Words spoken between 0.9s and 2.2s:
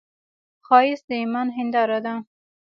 د ایمان هنداره ده